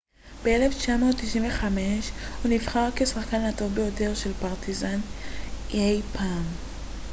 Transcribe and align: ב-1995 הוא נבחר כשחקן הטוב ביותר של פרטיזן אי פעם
ב-1995 0.43 1.63
הוא 2.43 2.51
נבחר 2.51 2.89
כשחקן 2.95 3.41
הטוב 3.41 3.75
ביותר 3.75 4.15
של 4.15 4.33
פרטיזן 4.33 4.99
אי 5.73 6.01
פעם 6.13 6.43